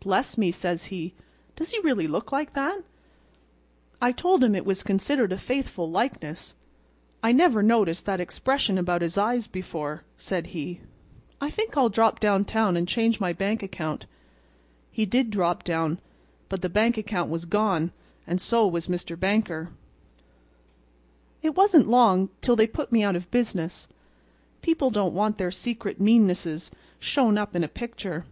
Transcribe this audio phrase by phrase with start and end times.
[0.00, 1.14] 'Bless me,' says he,
[1.54, 2.82] 'does he really look like that?"
[4.00, 6.54] I told him it was considered a faithful likeness.
[7.22, 10.80] 'I never noticed that expression about his eyes before,' said he;
[11.40, 14.06] 'I think I'll drop downtown and change my bank account.'
[14.90, 16.00] He did drop down,
[16.48, 17.92] but the bank account was gone
[18.26, 19.18] and so was Mr.
[19.18, 19.70] Banker.
[21.42, 23.86] "It wasn't long till they put me out of business.
[24.62, 28.24] People don't want their secret meannesses shown up in a picture.